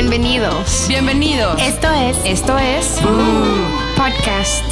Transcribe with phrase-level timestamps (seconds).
[0.00, 0.88] Bienvenidos.
[0.88, 1.60] Bienvenidos.
[1.60, 2.16] Esto es.
[2.24, 2.98] Esto es.
[3.98, 4.64] Podcast.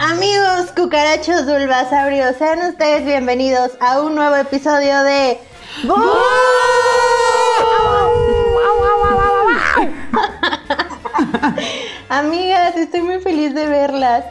[0.00, 5.38] Amigos cucarachos bulbasaurios, sean ustedes bienvenidos a un nuevo episodio de.
[12.08, 14.24] Amigas, estoy muy feliz de verlas.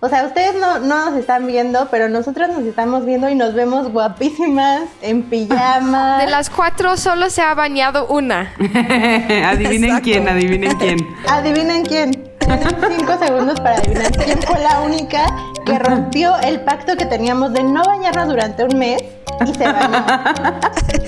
[0.00, 3.54] O sea, ustedes no, no nos están viendo, pero nosotras nos estamos viendo y nos
[3.54, 6.18] vemos guapísimas en pijama.
[6.20, 8.54] De las cuatro solo se ha bañado una.
[9.44, 10.98] adivinen quién, adivinen quién.
[11.28, 12.12] Adivinen quién.
[12.38, 15.26] Tienen cinco segundos para adivinar quién fue la única
[15.66, 19.02] que rompió el pacto que teníamos de no bañarnos durante un mes
[19.44, 20.06] y se bañó.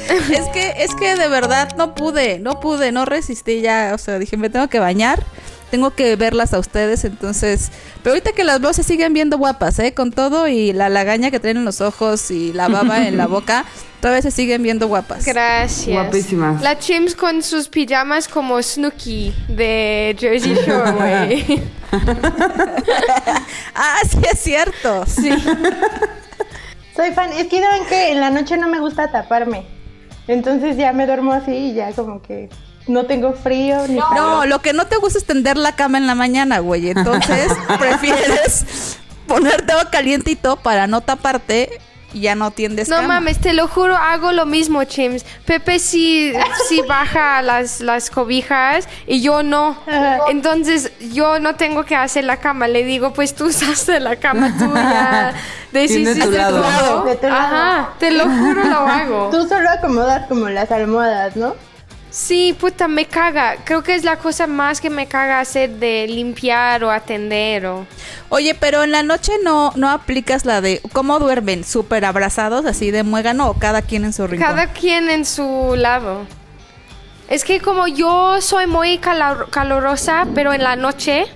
[0.08, 3.92] es que, es que de verdad no pude, no pude, no resistí ya.
[3.94, 5.22] O sea, dije, me tengo que bañar
[5.70, 7.70] tengo que verlas a ustedes, entonces,
[8.02, 9.94] pero ahorita que las veo se siguen viendo guapas, ¿eh?
[9.94, 13.26] Con todo y la lagaña que traen en los ojos y la baba en la
[13.26, 13.64] boca,
[14.00, 15.24] todavía se siguen viendo guapas.
[15.24, 15.94] Gracias.
[15.94, 16.60] Guapísimas.
[16.62, 21.62] La Chims con sus pijamas como Snooki de Jersey Shore, güey.
[23.74, 25.04] ah, sí es cierto.
[25.06, 25.30] Sí.
[26.96, 29.64] Soy fan, es que saben que en la noche no me gusta taparme.
[30.26, 32.48] Entonces ya me duermo así y ya como que
[32.90, 36.06] no tengo frío ni No, lo que no te gusta es tender la cama en
[36.06, 36.90] la mañana, güey.
[36.90, 41.80] Entonces prefieres ponerte agua calientito para no taparte
[42.12, 45.24] y ya no tiendes No mames, te lo juro, hago lo mismo, Chims.
[45.44, 46.32] Pepe sí,
[46.68, 49.76] sí baja las, las cobijas y yo no.
[50.28, 52.68] Entonces yo no tengo que hacer la cama.
[52.68, 55.34] Le digo, pues tú usaste la cama tuya.
[55.72, 56.64] Deshiciste tu lado.
[57.30, 59.30] Ajá, te lo juro, lo hago.
[59.30, 61.54] Tú solo acomodas como las almohadas, ¿no?
[62.10, 63.56] Sí, puta, me caga.
[63.64, 67.86] Creo que es la cosa más que me caga hacer de limpiar o atender o...
[68.28, 72.90] Oye, pero en la noche no, no aplicas la de cómo duermen, súper abrazados, así
[72.90, 74.48] de muégano o cada quien en su rincón.
[74.48, 76.26] Cada quien en su lado.
[77.28, 81.26] Es que como yo soy muy calorosa, pero en la noche,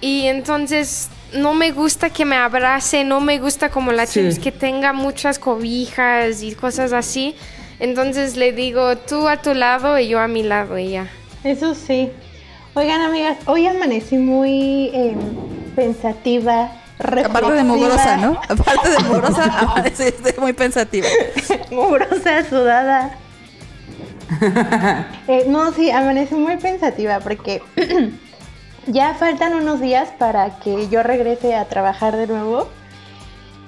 [0.00, 4.30] y entonces no me gusta que me abrace, no me gusta como la sí.
[4.42, 7.36] que tenga muchas cobijas y cosas así.
[7.80, 11.08] Entonces le digo, tú a tu lado y yo a mi lado y ya.
[11.42, 12.10] Eso sí.
[12.74, 15.16] Oigan, amigas, hoy amanecí muy eh,
[15.74, 16.70] pensativa.
[16.98, 17.38] Reflexiva.
[17.38, 18.40] Aparte de mugrosa, ¿no?
[18.48, 20.04] Aparte de mugrosa, amanecí
[20.38, 21.08] muy pensativa.
[21.70, 23.16] mugrosa, sudada.
[25.28, 27.62] eh, no, sí, amanecí muy pensativa porque
[28.86, 32.68] ya faltan unos días para que yo regrese a trabajar de nuevo.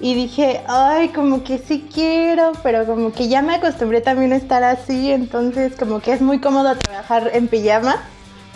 [0.03, 4.35] Y dije, ay, como que sí quiero, pero como que ya me acostumbré también a
[4.35, 8.03] estar así, entonces como que es muy cómodo trabajar en pijama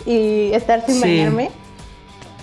[0.04, 1.50] y estar sin bañarme.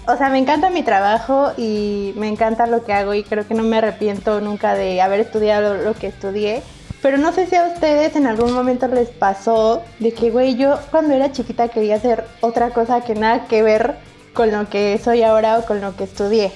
[0.07, 3.53] O sea, me encanta mi trabajo y me encanta lo que hago y creo que
[3.53, 6.63] no me arrepiento nunca de haber estudiado lo que estudié.
[7.03, 10.79] Pero no sé si a ustedes en algún momento les pasó de que, güey, yo
[10.89, 13.97] cuando era chiquita quería hacer otra cosa que nada que ver
[14.33, 16.51] con lo que soy ahora o con lo que estudié.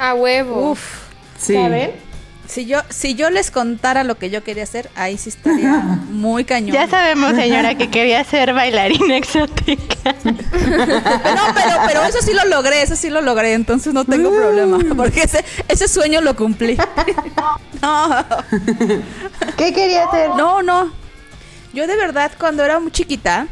[0.00, 0.72] A huevo.
[0.72, 1.11] Uf.
[1.42, 1.92] ¿Saben?
[2.46, 5.72] Si yo, si yo les contara lo que yo quería hacer, ahí sí estaría
[6.10, 6.74] muy cañón.
[6.74, 10.14] Ya sabemos, señora, que quería ser bailarina exótica.
[10.24, 14.78] no, pero, pero eso sí lo logré, eso sí lo logré, entonces no tengo problema.
[14.96, 16.76] Porque ese, ese sueño lo cumplí.
[17.82, 18.24] no.
[19.56, 20.30] ¿Qué quería hacer?
[20.30, 20.92] No, no.
[21.72, 23.46] Yo de verdad, cuando era muy chiquita,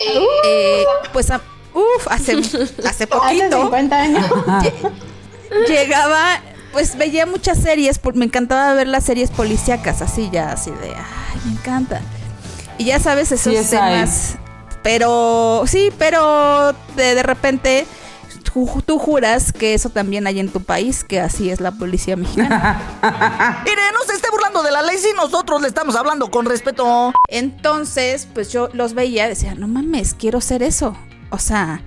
[0.00, 1.28] eh, pues,
[1.72, 2.36] uff, hace,
[2.88, 3.44] hace poquito.
[3.44, 4.26] Hace 50 años.
[5.68, 6.40] Llegaba
[6.74, 11.40] pues veía muchas series, me encantaba ver las series policíacas, así ya, así de, ay,
[11.44, 12.02] me encanta.
[12.78, 14.34] Y ya sabes esos temas.
[14.82, 17.86] Pero, sí, pero de, de repente
[18.42, 22.16] tú, tú, juras que eso también hay en tu país, que así es la policía
[22.16, 22.82] mexicana.
[23.64, 27.12] Mire, no se esté burlando de la ley si nosotros le estamos hablando con respeto.
[27.28, 30.96] Entonces, pues yo los veía y decía, no mames, quiero ser eso.
[31.30, 31.82] O sea,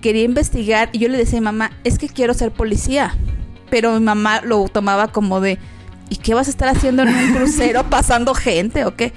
[0.00, 3.16] quería investigar y yo le decía a mi mamá, es que quiero ser policía
[3.72, 5.58] pero mi mamá lo tomaba como de,
[6.10, 9.14] ¿y qué vas a estar haciendo en un crucero pasando gente o qué?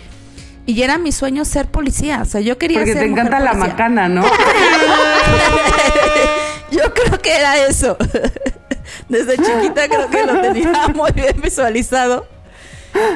[0.65, 3.53] Y era mi sueño ser policía, o sea, yo quería Porque ser te encanta la
[3.53, 4.23] macana, ¿no?
[6.71, 7.97] yo creo que era eso.
[9.09, 12.25] Desde chiquita creo que lo tenía muy bien visualizado.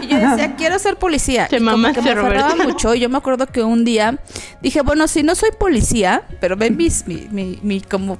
[0.02, 1.48] Y yo decía, quiero ser policía.
[1.50, 2.96] Y como que me aferraba mucho.
[2.96, 4.20] Y yo me acuerdo que un día
[4.62, 8.18] dije, bueno, si no soy policía, pero ven mis, mi, mi, mi como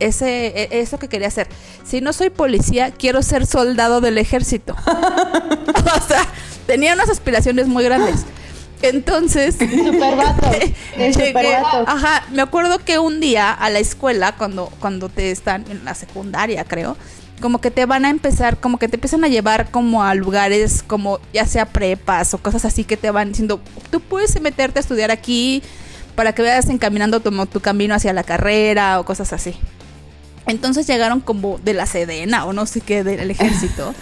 [0.00, 1.48] ese, e- eso que quería hacer.
[1.84, 4.74] Si no soy policía, quiero ser soldado del ejército.
[4.86, 6.26] o sea,
[6.66, 8.24] tenía unas aspiraciones muy grandes.
[8.82, 10.50] Entonces, Super vato.
[10.52, 10.74] El
[11.14, 11.84] llegué- super vato.
[11.88, 15.94] ajá, me acuerdo que un día a la escuela, cuando, cuando te están en la
[15.94, 16.96] secundaria, creo,
[17.40, 20.82] como que te van a empezar, como que te empiezan a llevar como a lugares
[20.84, 23.60] como ya sea prepas o cosas así que te van diciendo,
[23.90, 25.62] tú puedes meterte a estudiar aquí
[26.16, 29.54] para que vayas encaminando tu, tu camino hacia la carrera o cosas así.
[30.48, 33.94] Entonces llegaron como de la Sedena o no sé qué del ejército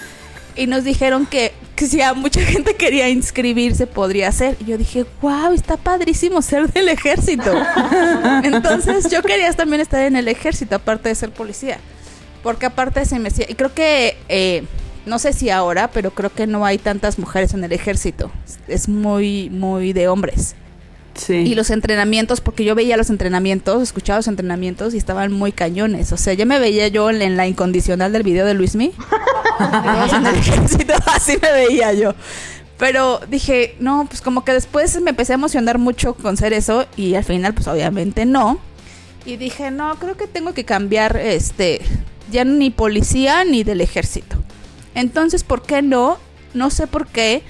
[0.57, 4.57] y nos dijeron que, que si a mucha gente quería inscribirse podría ser.
[4.61, 7.53] Y yo dije, wow, está padrísimo ser del ejército.
[8.43, 11.79] Entonces yo quería también estar en el ejército, aparte de ser policía.
[12.43, 14.65] Porque aparte se me decía, y creo que, eh,
[15.05, 18.31] no sé si ahora, pero creo que no hay tantas mujeres en el ejército.
[18.67, 20.55] Es muy, muy de hombres.
[21.17, 21.35] Sí.
[21.35, 26.13] Y los entrenamientos, porque yo veía los entrenamientos, escuchaba los entrenamientos y estaban muy cañones.
[26.13, 28.93] O sea, ya me veía yo en, en la incondicional del video de Luismi.
[29.61, 32.15] el ejército, así me veía yo.
[32.79, 36.87] Pero dije, no, pues como que después me empecé a emocionar mucho con ser eso
[36.97, 38.59] y al final, pues obviamente no.
[39.25, 41.81] Y dije, no, creo que tengo que cambiar, este,
[42.31, 44.37] ya ni policía ni del ejército.
[44.95, 46.19] Entonces, ¿por qué no?
[46.55, 47.43] No sé por qué.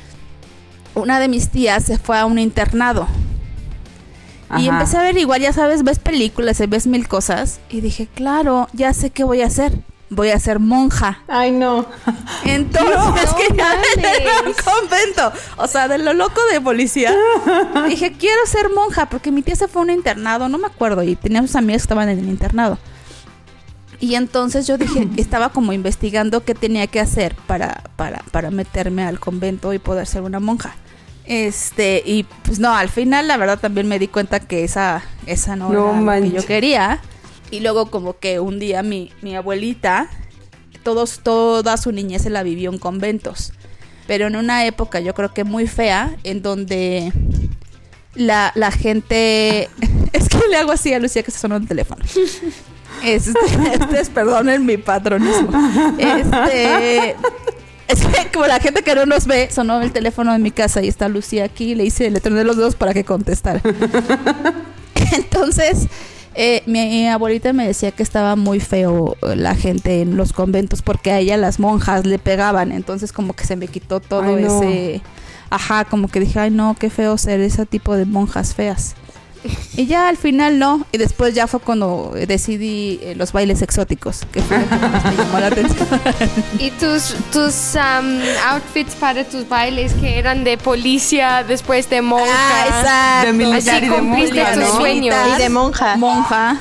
[0.94, 3.06] Una de mis tías se fue a un internado.
[4.58, 7.58] Y empecé a averiguar, ya sabes, ves películas y ves mil cosas.
[7.68, 9.72] Y dije, claro, ya sé qué voy a hacer.
[10.08, 11.18] Voy a ser monja.
[11.26, 11.84] Ay, no.
[12.44, 14.02] Entonces, No que ya un
[14.42, 14.56] mames.
[14.62, 15.32] convento.
[15.56, 17.12] O sea, de lo loco de policía.
[17.88, 21.02] dije, quiero ser monja, porque mi tía se fue a un internado, no me acuerdo,
[21.02, 22.78] y tenía sus amigas que estaban en el internado.
[23.98, 29.04] Y entonces yo dije, estaba como investigando qué tenía que hacer para, para, para meterme
[29.04, 30.76] al convento y poder ser una monja.
[31.26, 35.56] Este, y pues no, al final la verdad también me di cuenta que esa, esa
[35.56, 37.00] no, No era lo que yo quería.
[37.50, 40.08] Y luego como que un día mi, mi abuelita,
[40.82, 43.52] todos, toda su niñez se la vivió en conventos.
[44.06, 47.12] Pero en una época yo creo que muy fea, en donde
[48.14, 49.68] la, la gente...
[50.12, 52.04] Es que le hago así a Lucía que se sonó el teléfono.
[53.04, 53.30] Este,
[53.92, 55.50] este, perdonen mi patronismo.
[55.98, 57.14] Este,
[57.88, 60.82] es que como la gente que no nos ve, sonó el teléfono de mi casa
[60.82, 63.60] y está Lucía aquí, le hice, le troné los dedos para que contestara.
[65.12, 65.86] Entonces,
[66.34, 71.10] eh, mi abuelita me decía que estaba muy feo la gente en los conventos porque
[71.10, 74.62] a ella las monjas le pegaban, entonces como que se me quitó todo Ay, no.
[74.62, 75.00] ese...
[75.48, 78.96] Ajá, como que dije, ay no, qué feo ser ese tipo de monjas feas.
[79.76, 80.86] Y ya al final no.
[80.92, 85.04] Y después ya fue cuando decidí eh, los bailes exóticos, que fue lo que más
[85.04, 85.88] me llamó la atención.
[86.58, 92.32] ¿Y tus, tus am, outfits para tus bailes que eran de policía, después de monja?
[92.84, 94.76] Ah, De militar Así y de cumpliste monja, tus ¿no?
[94.80, 95.16] sueños.
[95.36, 95.96] Y de monja.
[95.96, 96.56] Monja.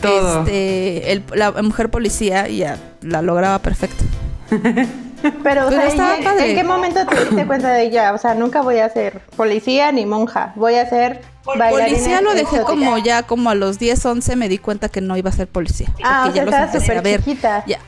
[0.00, 0.40] Todo.
[0.40, 4.04] Este, el- la mujer policía y ya la lograba perfecto.
[5.42, 6.50] Pero, o Pero sea, ¿en- padre.
[6.50, 8.12] ¿en qué momento te diste cuenta de ella?
[8.12, 10.52] O sea, nunca voy a ser policía ni monja.
[10.56, 12.64] Voy a ser bailarina Policía lo dejé exótica.
[12.66, 15.46] como ya como a los 10, 11 me di cuenta que no iba a ser
[15.48, 15.88] policía.
[16.02, 17.20] Ah, porque o sea, los estabas empecé a ver.
[17.24, 17.64] chiquita.
[17.66, 17.78] Ya.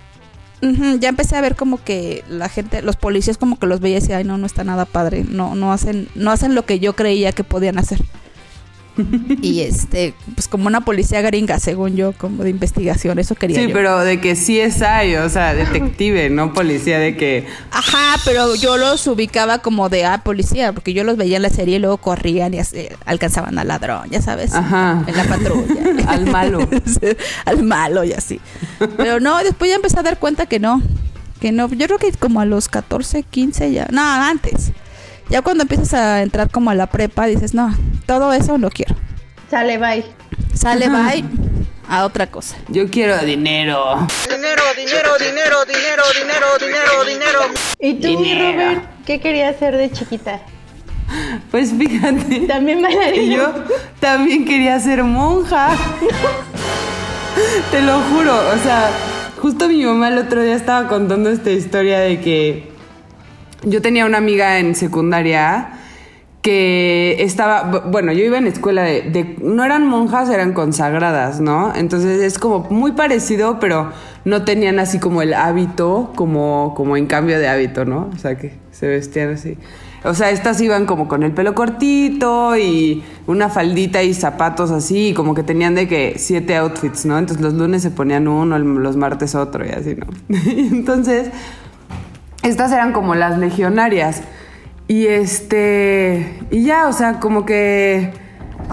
[0.63, 3.99] Ujú, ya empecé a ver como que la gente, los policías como que los veía
[3.99, 6.79] y decía, ay no, no está nada padre, no, no hacen, no hacen lo que
[6.81, 8.01] yo creía que podían hacer.
[9.43, 13.69] Y este, pues como una policía gringa, según yo, como de investigación, eso quería Sí,
[13.69, 13.73] yo.
[13.75, 18.55] pero de que sí es hay, o sea, detective, no policía, de que Ajá, pero
[18.55, 21.79] yo los ubicaba como de, ah, policía, porque yo los veía en la serie y
[21.79, 25.05] luego corrían y así, alcanzaban al ladrón, ya sabes, Ajá.
[25.07, 25.75] en la patrulla.
[26.09, 26.67] Al malo.
[27.45, 28.41] Al malo y así.
[28.97, 30.81] Pero no, después ya empecé a dar cuenta que no,
[31.41, 34.73] que no, yo creo que como a los 14, 15 ya, no, antes.
[35.29, 37.75] Ya cuando empiezas a entrar como a la prepa, dices, no,
[38.07, 38.95] todo eso no quiero.
[39.51, 40.05] Sale, bye.
[40.55, 41.25] Sale, bye,
[41.89, 42.57] a otra cosa.
[42.69, 44.07] yo quiero dinero.
[44.29, 47.41] Dinero, dinero, dinero, dinero, dinero, dinero, dinero.
[47.79, 48.53] ¿Y tú, Dinero.
[48.53, 50.41] Robert, qué querías ser de chiquita?
[51.51, 52.41] Pues fíjate.
[52.49, 53.37] También Y bailarina.
[53.37, 53.53] yo
[54.01, 55.71] también quería ser monja.
[57.71, 58.91] Te lo juro, o sea,
[59.41, 62.73] justo mi mamá el otro día estaba contando esta historia de que
[63.63, 65.71] yo tenía una amiga en secundaria
[66.43, 71.75] que estaba, bu- bueno, yo iba en escuela de, no eran monjas, eran consagradas, ¿no?
[71.75, 73.91] Entonces es como muy parecido, pero
[74.25, 78.11] no tenían así como el hábito, como, como en cambio de hábito, ¿no?
[78.15, 79.57] O sea, que se vestían así.
[80.05, 85.15] O sea, estas iban como con el pelo cortito y una faldita y zapatos así,
[85.17, 87.19] como que tenían de que siete outfits, ¿no?
[87.19, 90.07] Entonces los lunes se ponían uno, los martes otro y así, ¿no?
[90.47, 91.31] Entonces,
[92.47, 94.23] estas eran como las legionarias.
[94.89, 98.13] Y este, y ya, o sea, como que,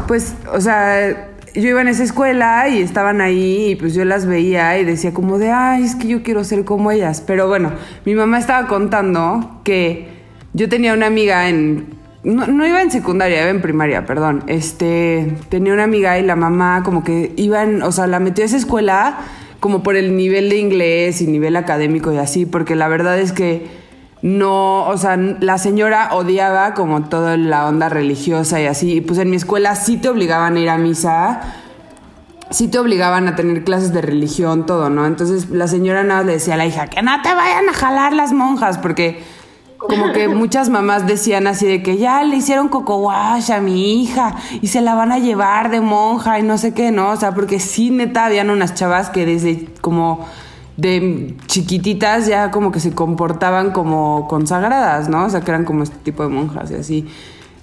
[0.08, 4.26] pues, o sea, yo iba en esa escuela y estaban ahí y pues yo las
[4.26, 7.22] veía y decía como de, ay, es que yo quiero ser como ellas.
[7.26, 7.72] Pero bueno,
[8.06, 10.08] mi mamá estaba contando que
[10.54, 14.44] yo tenía una amiga en, no, no iba en secundaria, iba en primaria, perdón.
[14.48, 18.48] Este, tenía una amiga y la mamá como que iban, o sea, la metió a
[18.48, 19.18] esa escuela
[19.64, 23.32] como por el nivel de inglés y nivel académico y así, porque la verdad es
[23.32, 23.66] que
[24.22, 29.20] no, o sea, la señora odiaba como toda la onda religiosa y así, y pues
[29.20, 31.40] en mi escuela sí te obligaban a ir a misa,
[32.50, 35.06] sí te obligaban a tener clases de religión, todo, ¿no?
[35.06, 37.74] Entonces la señora nada más le decía a la hija, que no te vayan a
[37.74, 39.24] jalar las monjas, porque
[39.88, 44.02] como que muchas mamás decían así de que ya le hicieron coco wash a mi
[44.02, 47.12] hija y se la van a llevar de monja y no sé qué, ¿no?
[47.12, 50.26] O sea, porque sí, neta, habían unas chavas que desde como
[50.78, 55.26] de chiquititas ya como que se comportaban como consagradas, ¿no?
[55.26, 57.08] O sea, que eran como este tipo de monjas y así.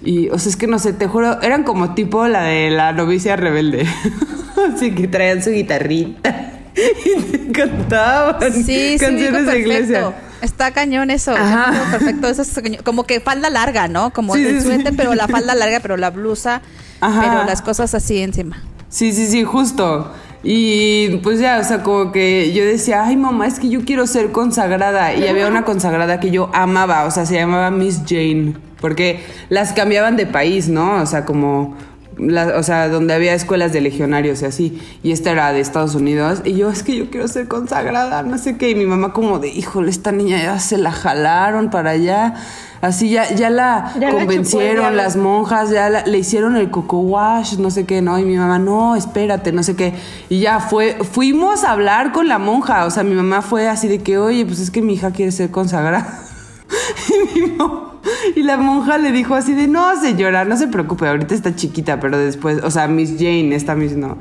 [0.03, 2.93] Y, o sea, es que no sé, te juro, eran como tipo la de la
[2.93, 3.85] novicia rebelde.
[4.75, 10.13] así que traían su guitarrita y cantaban Sí, sí, canciones ubico de iglesia.
[10.41, 11.31] Está cañón eso.
[11.31, 11.71] Ajá.
[11.91, 12.27] Perfecto.
[12.27, 14.11] Eso es como que falda larga, ¿no?
[14.11, 14.69] Como Sí, el sí.
[14.97, 16.61] pero la falda larga, pero la blusa,
[16.99, 17.21] Ajá.
[17.21, 18.61] pero las cosas así encima.
[18.89, 20.11] Sí, sí, sí, justo.
[20.43, 24.07] Y pues ya, o sea, como que yo decía, ay mamá, es que yo quiero
[24.07, 25.13] ser consagrada.
[25.13, 29.73] Y había una consagrada que yo amaba, o sea, se llamaba Miss Jane, porque las
[29.73, 30.95] cambiaban de país, ¿no?
[31.01, 31.77] O sea, como,
[32.21, 34.81] la- o sea, donde había escuelas de legionarios y así.
[35.03, 36.41] Y esta era de Estados Unidos.
[36.45, 38.69] Y yo, es que yo quiero ser consagrada, no sé qué.
[38.69, 42.35] Y mi mamá como de, híjole, esta niña ya se la jalaron para allá.
[42.81, 46.55] Así ya, ya la Ya la chupó el convencieron las monjas, ya la- le hicieron
[46.55, 48.17] el coco wash, no sé qué, ¿no?
[48.17, 49.93] Y mi mamá, no, espérate, no sé qué.
[50.29, 53.87] Y ya fue, fuimos a hablar con la monja, o sea, mi mamá fue así
[53.87, 56.21] de que, oye, pues es que mi hija quiere ser consagrada.
[57.35, 57.90] y, mi mo-
[58.35, 61.99] y la monja le dijo así de, no, señora, no se preocupe, ahorita está chiquita,
[61.99, 64.17] pero después, o sea, Miss Jane, esta Miss no.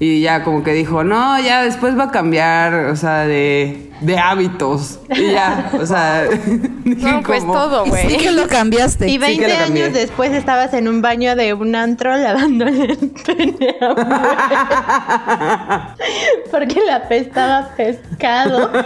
[0.00, 4.18] Y ya como que dijo, no, ya después va a cambiar, o sea, de, de
[4.18, 4.98] hábitos.
[5.14, 6.68] Y ya, o sea, dije
[7.12, 8.16] No, pues como- todo, Sí güey.
[8.16, 9.06] que lo cambiaste.
[9.08, 9.84] Y Sí 20 que lo cambié.
[9.84, 15.94] años después estabas en un baño de un antro lavándole el pene a.
[16.50, 18.70] Porque la apestaba a pescado.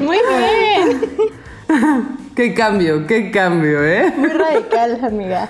[0.00, 0.65] Muy bien.
[2.36, 4.12] Qué cambio, qué cambio, ¿eh?
[4.14, 5.48] Muy radical, amiga.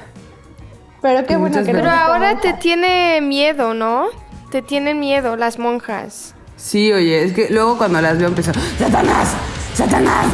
[1.02, 2.40] Pero qué bueno Muchas que Pero ahora monja.
[2.42, 4.06] te tiene miedo, ¿no?
[4.50, 6.35] Te tienen miedo las monjas.
[6.56, 9.35] Sí, oye, es que luego cuando las veo empezó, ¡Satanás!
[9.75, 10.26] ¡Satanás!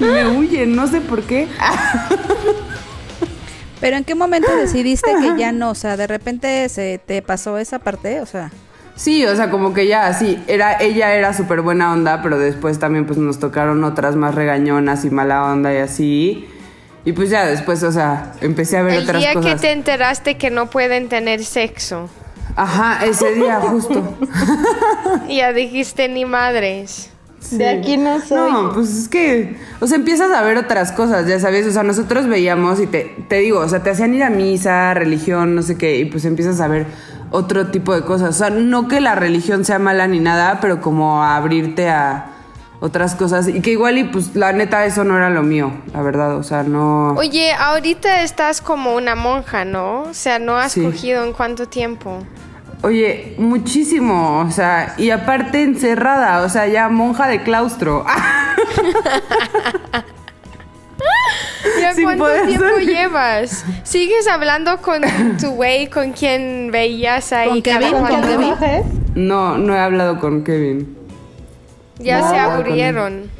[0.00, 1.48] y me huyen, no sé por qué.
[3.80, 5.70] Pero ¿en qué momento decidiste que ya no?
[5.70, 8.50] O sea, de repente se te pasó esa parte, o sea.
[8.96, 12.78] Sí, o sea, como que ya, sí, era, ella era súper buena onda, pero después
[12.78, 16.48] también pues nos tocaron otras más regañonas y mala onda y así.
[17.04, 19.54] Y pues ya después, o sea, empecé a ver El otras día cosas.
[19.54, 22.08] que te enteraste que no pueden tener sexo.
[22.56, 24.16] Ajá, ese día justo.
[25.28, 27.10] Y ya dijiste ni madres.
[27.50, 28.50] De aquí no soy.
[28.50, 31.84] No, pues es que, o sea, empiezas a ver otras cosas, ya sabes, o sea,
[31.84, 35.62] nosotros veíamos y te, te digo, o sea, te hacían ir a misa, religión, no
[35.62, 36.86] sé qué, y pues empiezas a ver
[37.30, 38.30] otro tipo de cosas.
[38.30, 42.26] O sea, no que la religión sea mala ni nada, pero como a abrirte a
[42.80, 46.02] otras cosas y que igual y pues la neta eso no era lo mío, la
[46.02, 47.14] verdad, o sea, no...
[47.14, 50.02] Oye, ahorita estás como una monja, ¿no?
[50.02, 50.82] O sea, no has Sí.
[50.84, 52.18] cogido en cuánto tiempo.
[52.82, 58.04] Oye, muchísimo, o sea, y aparte encerrada, o sea, ya monja de claustro.
[61.96, 62.88] ¿Ya Sin cuánto poder tiempo salir.
[62.88, 63.64] llevas?
[63.84, 65.02] ¿Sigues hablando con
[65.40, 67.48] tu güey con quien veías ahí?
[67.48, 67.94] ¿Con cada Kevin?
[68.06, 68.54] ¿Con Kevin?
[69.14, 70.96] No, no he hablado con Kevin.
[71.98, 73.30] Ya No, se aburrieron.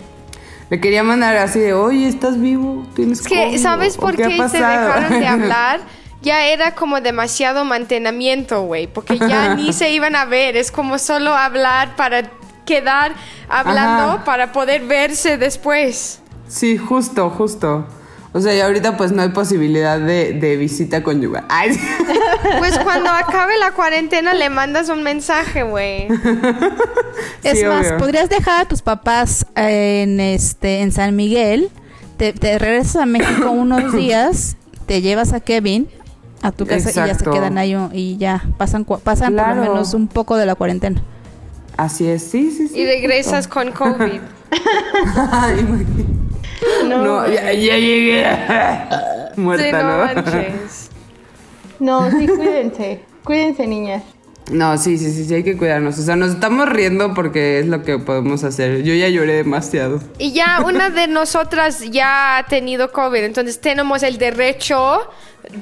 [0.71, 2.85] Le quería mandar así de, oye, ¿estás vivo?
[2.97, 3.59] ¿Tienes Es que, COVID?
[3.59, 5.81] ¿sabes ¿O por qué qué se pasado?" dejaron de hablar?
[6.23, 10.99] Ya era como demasiado mantenimiento, güey, porque ya ni se iban a ver, es como
[10.99, 12.31] solo hablar para
[12.65, 13.13] quedar
[13.49, 14.25] hablando Ajá.
[14.25, 16.21] para poder verse después.
[16.49, 17.87] Sí, justo, justo.
[18.37, 21.47] O sea, y ahorita pues no hay posibilidad de, de visita conyugal.
[21.49, 21.71] Ay.
[22.59, 26.07] Pues cuando acabe la cuarentena le mandas un mensaje, güey.
[27.43, 27.97] Es Sí, más, obvio.
[27.97, 31.71] podrías dejar a tus papás en este en San Miguel,
[32.19, 35.89] te, te regresas a México unos días, te llevas a Kevin
[36.43, 39.95] a tu casa y ya se quedan ahí y ya pasan pasan por lo menos
[39.95, 41.01] un poco de la cuarentena.
[41.79, 42.81] Así es, sí, sí, sí.
[42.81, 44.21] Y regresas con COVID.
[45.33, 46.26] Ay, imagínate.
[46.87, 48.25] No, No, ya, ya llegué.
[49.37, 50.05] Sí, Muerta, no ¿no?
[50.05, 50.91] manches.
[51.79, 53.01] no, sí, cuídense.
[53.23, 54.03] Cuídense, niñas.
[54.51, 55.99] No, sí, sí, sí, sí, hay que cuidarnos.
[55.99, 58.83] O sea, nos estamos riendo porque es lo que podemos hacer.
[58.85, 60.01] Yo ya lloré demasiado.
[60.19, 65.01] Y ya una de nosotras ya ha tenido COVID, entonces tenemos el derecho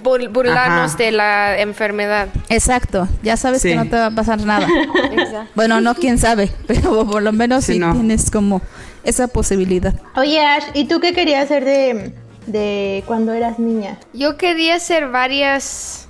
[0.05, 1.03] bur- burlarnos Ajá.
[1.03, 2.29] de la enfermedad.
[2.51, 3.71] Exacto, ya sabes Sí.
[3.71, 4.69] que no te va a pasar nada.
[5.13, 5.51] Exacto.
[5.55, 7.93] bueno, no quién sabe, pero por lo menos Sí, sí, no.
[7.95, 8.61] tienes como
[9.05, 9.95] esa posibilidad.
[10.17, 12.15] Oye, Ash, ¿y tú qué querías hacer de,
[12.47, 13.99] de cuando eras niña?
[14.13, 16.09] Yo quería hacer varias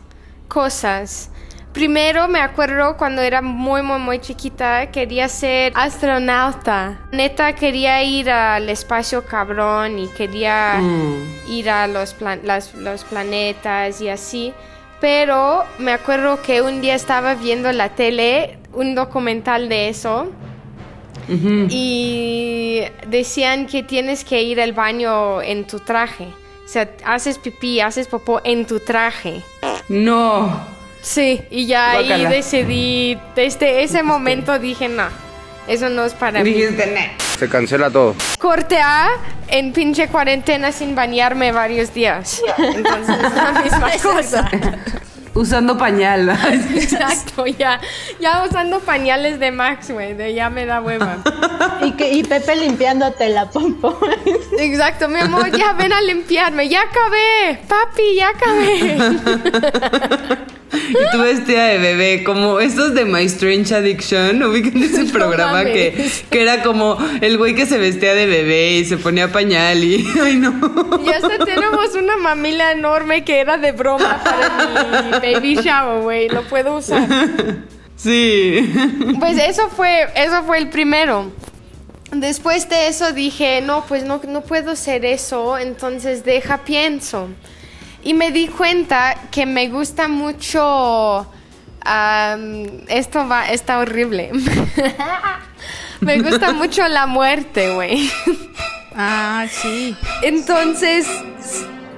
[0.49, 1.31] cosas,
[1.73, 7.01] Primero me acuerdo cuando era muy, muy, muy chiquita, quería ser astronauta.
[7.11, 11.51] Neta, quería ir al espacio cabrón y quería Mm.
[11.51, 14.55] ir a los, plan- las- los planetas y así.
[15.01, 20.29] Pero me acuerdo que un día estaba viendo la tele un documental de eso
[21.29, 26.25] Y decían que tienes que ir al baño en tu traje.
[26.65, 29.43] O sea, haces pipí, haces popó en tu traje.
[29.89, 30.67] No.
[31.03, 35.05] Sí, y ya ahí decidí, desde ese momento dije, no,
[35.69, 36.51] eso no es para mí.
[36.51, 37.25] Dijiste, "Nah".
[37.39, 38.15] Se cancela todo.
[38.39, 39.11] Corte A
[39.49, 42.41] en pinche cuarentena sin bañarme varios días.
[42.57, 44.51] Entonces es la misma cosa.
[45.35, 46.29] Usando pañal.
[46.75, 47.81] Exacto, ya,
[48.21, 51.19] ya usando pañales de Max, güey, de ya me da hueva.
[51.83, 53.99] Y, que, y Pepe limpiándote la pompo.
[54.59, 58.99] Exacto, mi amor, ya ven a limpiarme, ya acabé, papi, ya acabé.
[60.89, 65.65] Y tú vestida de bebé, como estos de My Strange Addiction, ubican ese No programa
[65.65, 69.83] que, que era como el güey que se vestía de bebé y se ponía pañal
[69.83, 70.07] y.
[70.23, 70.53] Ay, no.
[71.05, 76.29] Y hasta tenemos una mamila enorme que era de broma para mi baby shower, güey,
[76.29, 77.09] lo puedo usar.
[77.97, 78.73] Sí.
[79.21, 81.31] Pues eso fue, eso fue el primero.
[82.11, 87.29] Después de eso dije, no, pues no, no puedo hacer eso, entonces deja pienso.
[88.05, 91.27] Y me di cuenta que me gusta mucho...
[92.89, 94.31] esto va, está horrible.
[96.01, 98.11] me gusta mucho la muerte, güey.
[98.95, 99.97] Ah, sí.
[100.23, 101.07] Entonces,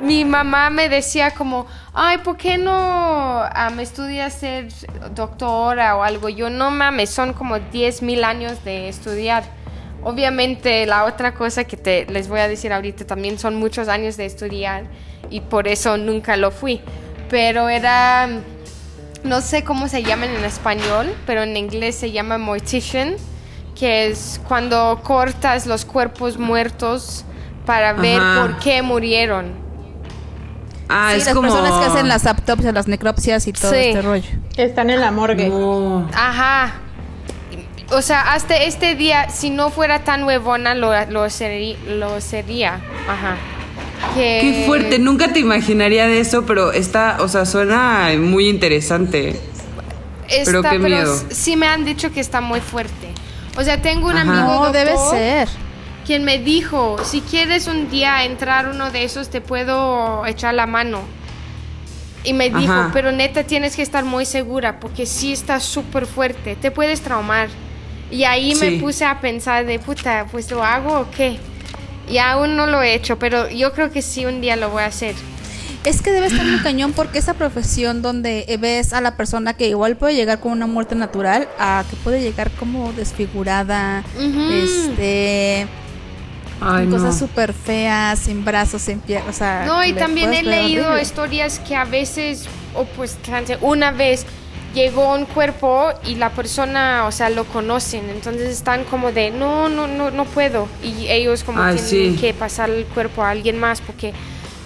[0.00, 3.42] mi mamá me decía como, ay, ¿por qué no
[3.74, 4.68] me estudias ser
[5.12, 6.28] doctora o algo?
[6.28, 9.44] Yo, no mames, son como 10 mil años de estudiar.
[10.04, 14.16] Obviamente, la otra cosa que te, les voy a decir ahorita también son muchos años
[14.16, 14.84] de estudiar
[15.30, 16.80] y por eso nunca lo fui.
[17.28, 18.28] Pero era,
[19.24, 23.14] no sé cómo se llaman en español, pero en inglés se llama mortician,
[23.78, 27.24] que es cuando cortas los cuerpos muertos
[27.66, 28.40] para ver Ajá.
[28.42, 29.52] por qué murieron.
[30.88, 31.48] Ah, sí, es las como.
[31.48, 33.78] personas que hacen las autopsias, las necropsias y todo Sí.
[33.78, 34.28] este rollo.
[34.56, 35.48] Están en la morgue.
[35.48, 36.08] No.
[36.14, 36.74] Ajá.
[37.90, 42.80] O sea, hasta este día, si no fuera tan huevona, lo, lo, serí- lo sería.
[43.08, 43.36] Ajá.
[44.14, 49.40] Que- Qué fuerte, nunca te imaginaría de eso, pero está, o sea, suena muy interesante.
[50.28, 51.14] Está, Pero qué miedo.
[51.14, 53.08] s- sí me han dicho que está muy fuerte.
[53.58, 54.22] O sea, tengo un Ajá.
[54.44, 55.48] amigo No, debe ser.
[56.06, 60.66] quien me dijo, si quieres un día entrar uno de esos, te puedo echar la
[60.66, 61.00] mano.
[62.24, 62.90] Y me dijo, Ajá.
[62.92, 67.48] pero neta tienes que estar muy segura porque sí está súper fuerte, te puedes traumar.
[68.10, 68.64] Y ahí Sí.
[68.64, 71.38] me puse a pensar de puta, pues lo hago o qué.
[72.08, 74.82] Y aún no lo he hecho, pero yo creo que sí un día lo voy
[74.82, 75.14] a hacer.
[75.84, 79.68] Es que debe estar muy cañón porque esa profesión donde ves a la persona que
[79.68, 84.02] igual puede llegar con una muerte natural a que puede llegar como desfigurada,
[84.50, 85.66] este,
[86.60, 86.96] Ay, con no.
[86.96, 91.02] cosas súper feas, sin brazos, sin piernas, o sea, No, y también he leído horrible.
[91.02, 93.16] historias que a veces, o pues
[93.60, 94.26] una vez
[94.76, 99.68] llegó un cuerpo y la persona, o sea, lo conocen, entonces están como de, no,
[99.70, 100.68] no, no, no puedo.
[100.84, 102.20] Y ellos como Ay, tienen sí.
[102.20, 104.12] que pasar el cuerpo a alguien más porque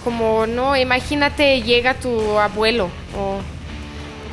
[0.03, 3.39] como, no, imagínate llega tu abuelo o...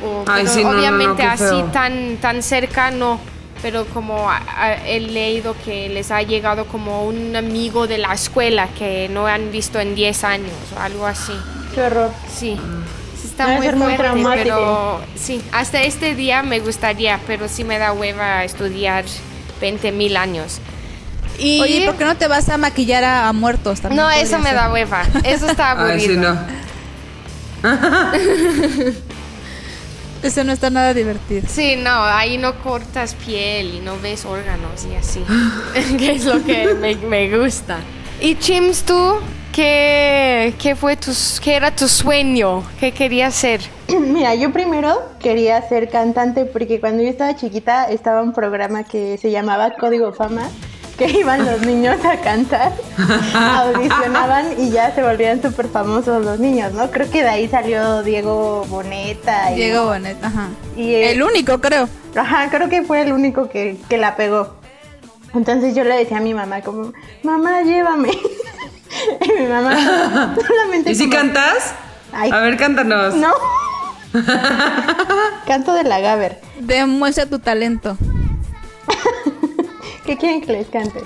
[0.05, 3.19] o- Ay, pero sí, no, no, no, obviamente qué así tan, tan cerca no.
[3.61, 8.13] Pero como a- a- he leído que les ha llegado como un amigo de la
[8.13, 11.33] escuela que no han visto en 10 años o algo así.
[11.73, 12.11] Qué horror.
[12.27, 12.59] Sí, sí
[13.39, 17.63] está Debe muy ser muy fuerte, pero sí, hasta este día me gustaría, pero sí
[17.63, 19.05] me da hueva estudiar
[19.61, 20.59] 20 mil años.
[21.37, 24.03] Y Oye, ¿por qué no te vas a maquillar a, a muertos también?
[24.03, 24.55] no, eso me ser.
[24.55, 25.93] da hueva, eso está aburrido.
[25.93, 26.59] Ay, sí, no.
[30.21, 31.43] Eso no está nada divertido.
[31.47, 35.23] Sí, no, ahí no cortas piel y no ves órganos y así.
[35.97, 37.77] que es lo que me, me gusta.
[38.19, 39.15] Y Chims, tú,
[39.51, 42.63] ¿qué, qué fue tus, qué era tu sueño?
[42.79, 43.61] ¿Qué querías ser?
[43.99, 49.17] Mira, yo primero quería ser cantante porque cuando yo estaba chiquita estaba un programa que
[49.17, 50.49] se llamaba Código Fama,
[50.97, 52.73] que iban los niños a cantar,
[53.33, 56.91] audicionaban y ya se volvían súper famosos los niños, ¿no?
[56.91, 59.51] Creo que de ahí salió Diego Boneta.
[59.51, 60.49] Y, Diego Bonet, ajá.
[60.75, 61.87] Y El único, creo.
[62.15, 64.59] Ajá, creo que fue el único que, que la pegó.
[65.33, 66.91] Entonces yo le decía a mi mamá como,
[67.23, 68.11] mamá, llévame.
[69.21, 71.73] y mi mamá solamente ¿Y si como, cantas?
[72.11, 72.31] Ay.
[72.31, 73.13] A ver, cántanos.
[73.15, 73.33] No.
[75.45, 76.41] Canto de la Gaber.
[76.59, 77.97] Demuestra tu talento.
[80.05, 81.03] ¿Qué quieren que les cante?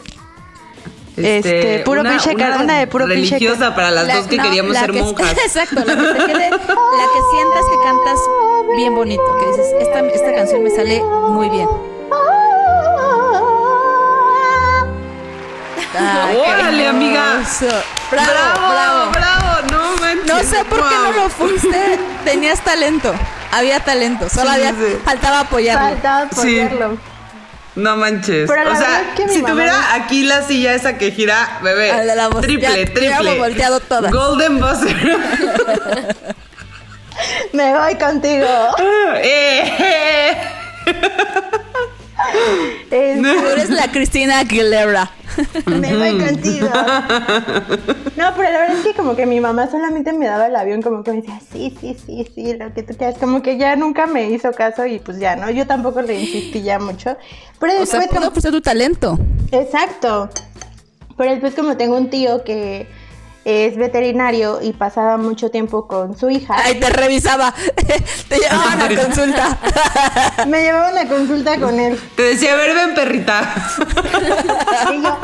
[1.17, 4.43] Este, puro una, pinche una de puro pinche religiosa para las La- dos que no,
[4.43, 5.34] queríamos ser que- monjas.
[5.38, 8.19] Exacto, la que, te quede- la que sientas que cantas
[8.77, 11.67] bien bonito, que dices, esta, esta canción me sale muy bien.
[15.95, 17.41] Órale, amiga.
[18.12, 19.12] Bravo, bravo, bravo.
[19.12, 20.25] bravo, no manches.
[20.27, 21.99] No sé por qué no lo fuiste.
[22.25, 23.13] Tenías talento.
[23.51, 24.27] Había talento.
[24.29, 24.97] Solo Sí, había, sí.
[25.06, 25.89] faltaba apoyarlo.
[25.89, 26.60] Faltaba Sí.
[26.60, 26.97] apoyarlo.
[27.75, 28.47] No manches.
[28.49, 31.58] Pero o sea, es que mi si tuviera no- aquí la silla esa que gira,
[31.63, 32.06] bebé.
[32.06, 33.38] La- la voz- triple, ya- triple.
[33.39, 34.12] volteado todas.
[34.12, 34.95] Golden buzzer.
[37.53, 38.47] Me voy contigo.
[39.17, 40.38] Eh,
[42.89, 45.10] Este, Tú eres la Cristina Aguilera.
[45.65, 46.67] Me voy contigo.
[48.15, 50.81] No, pero la verdad es que como que mi mamá solamente me daba el avión,
[50.81, 53.17] como que me decía, sí, sí, sí, sí, lo que tú quieras.
[53.19, 55.49] Como que ya nunca me hizo caso y pues ya, ¿no?
[55.49, 57.17] Yo tampoco le insistí ya mucho.
[57.59, 59.17] Pero O después, sea, como- ofrecer tu talento.
[59.51, 60.29] Exacto.
[61.17, 62.87] Pero después como tengo un tío que
[63.45, 67.53] es veterinario y pasaba mucho tiempo con su hija, Ay, te revisaba.
[68.29, 69.58] te llevaban a consulta.
[70.47, 71.99] me llevaban a consulta con él.
[72.15, 73.53] Te decía, a ver, ven, perrita.
[74.93, 75.17] Y yo,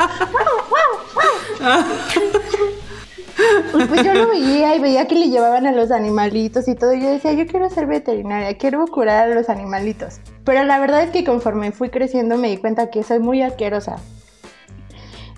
[3.78, 6.92] Y pues yo lo veía y veía que le llevaban a los animalitos y todo.
[6.92, 10.20] Y yo decía, yo quiero ser veterinaria, quiero curar a los animalitos.
[10.44, 13.96] Pero la verdad es que conforme fui creciendo me di cuenta que soy muy asquerosa.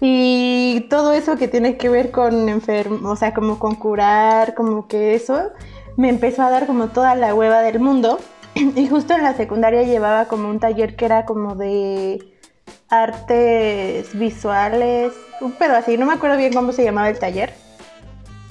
[0.05, 4.89] Y todo eso que tiene que ver con enfermo, o sea, como con curar, como
[4.89, 5.53] que eso,
[5.97, 8.19] me empezó a dar como toda la hueva del mundo.
[8.55, 12.19] Y justo en la secundaria llevaba como un taller que era como de
[12.89, 17.55] artes visuales, un pedo así, no me acuerdo bien cómo se llamaba el taller.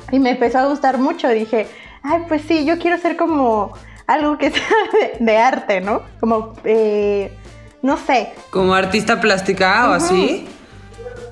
[0.09, 1.67] Y me empezó a gustar mucho, dije,
[2.01, 3.73] ay, pues sí, yo quiero ser como
[4.07, 6.03] algo que sea de, de arte, ¿no?
[6.21, 7.29] Como, eh,
[7.81, 10.47] no sé, Como artista plástica o así.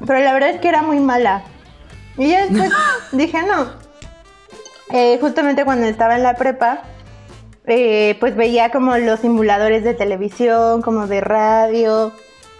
[0.05, 1.43] Pero la verdad es que era muy mala.
[2.17, 2.71] Y ya después
[3.11, 3.67] dije, no.
[4.91, 6.81] Eh, justamente cuando estaba en la prepa,
[7.65, 12.11] eh, pues veía como los simuladores de televisión, como de radio,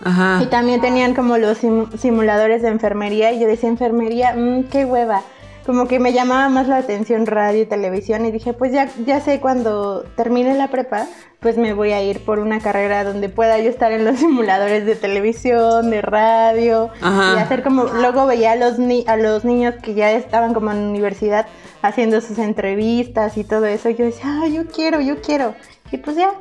[0.04, 0.40] Ajá.
[0.42, 4.86] y también tenían como los sim- simuladores de enfermería, y yo decía, enfermería, mmm, qué
[4.86, 5.22] hueva.
[5.70, 9.20] Como que me llamaba más la atención radio y televisión, y dije, pues ya, ya
[9.20, 11.06] sé, cuando termine la prepa,
[11.40, 14.88] pues me voy a ir por una carrera donde pueda yo estar en los simuladores
[14.88, 17.36] de televisión, de radio, Ajá.
[17.38, 20.72] y hacer como, luego veía a los, ni- a los niños que ya estaban como
[20.72, 21.46] en universidad
[21.84, 25.54] haciendo sus entrevistas y todo eso, y yo decía, ah, yo quiero, yo quiero.
[25.92, 26.32] Y pues ya,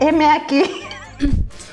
[0.00, 0.64] heme aquí.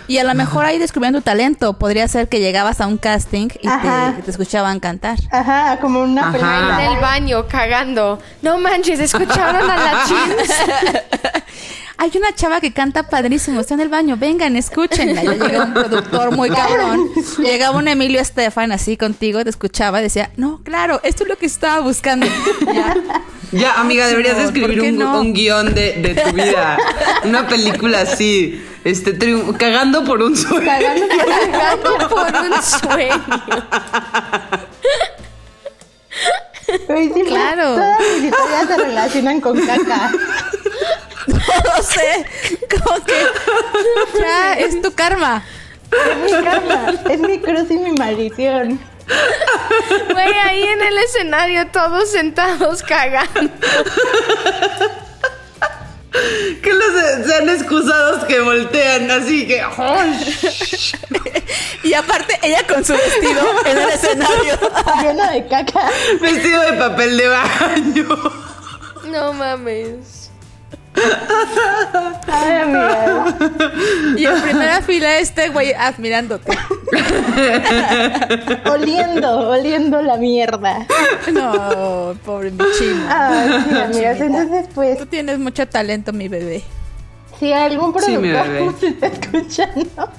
[0.07, 1.73] Y a lo mejor ahí descubriendo tu talento.
[1.77, 5.17] Podría ser que llegabas a un casting y te, te escuchaban cantar.
[5.31, 6.31] Ajá, como una Ajá.
[6.31, 6.85] película.
[6.85, 8.19] En el baño, cagando.
[8.41, 10.51] No manches, ¿escucharon a la jeans?
[11.97, 15.23] Hay una chava que canta padrísimo, está en el baño, vengan, escúchenla.
[15.23, 17.07] Ya llega un productor muy cabrón.
[17.37, 21.37] Llegaba un Emilio Estefan así contigo, te escuchaba y decía, no, claro, esto es lo
[21.37, 22.25] que estaba buscando.
[22.73, 22.95] Ya.
[23.51, 25.19] Ya, amiga, deberías de ¿por escribir un, no?
[25.19, 26.77] un guion de, de tu vida.
[27.25, 28.65] Una película así.
[28.83, 30.65] Este, triun- cagando por un sueño.
[30.65, 33.23] Cagando por el Cagando por un sueño.
[37.27, 37.75] Claro.
[37.75, 40.11] Todas mis historias se relacionan con caca.
[41.27, 42.25] No sé,
[42.67, 43.13] como que
[44.19, 45.43] ya es tu karma.
[45.91, 46.93] Es mi karma.
[47.11, 48.79] Es mi cruz y mi maldición.
[50.13, 53.51] Güey, ahí en el escenario todos sentados cagando.
[56.61, 56.91] Que los
[57.25, 59.63] sean excusados que voltean así que.
[61.83, 64.57] Y aparte, ella con su vestido en el escenario.
[65.01, 65.89] Lleno de caca.
[66.21, 68.07] Vestido de papel de baño.
[69.05, 70.20] No mames.
[72.27, 73.25] Ay, amiga.
[74.17, 76.51] Y en primera fila este güey admirándote.
[78.69, 80.85] Oliendo, oliendo la mierda.
[81.31, 82.51] No, pobre.
[83.09, 84.19] Ay, sí, amigas.
[84.21, 86.63] Entonces, pues, Tú tienes mucho talento, mi bebé.
[87.39, 90.09] si algún Sí, mi productor nos está escuchando,